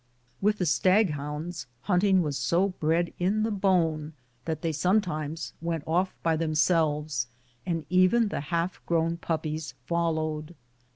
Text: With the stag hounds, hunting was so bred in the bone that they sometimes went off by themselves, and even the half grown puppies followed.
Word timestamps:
With 0.41 0.57
the 0.57 0.65
stag 0.65 1.11
hounds, 1.11 1.67
hunting 1.81 2.23
was 2.23 2.35
so 2.35 2.69
bred 2.69 3.13
in 3.19 3.43
the 3.43 3.51
bone 3.51 4.13
that 4.45 4.63
they 4.63 4.71
sometimes 4.71 5.53
went 5.61 5.83
off 5.85 6.15
by 6.23 6.35
themselves, 6.35 7.27
and 7.67 7.85
even 7.87 8.29
the 8.29 8.41
half 8.49 8.83
grown 8.87 9.17
puppies 9.17 9.75
followed. 9.85 10.55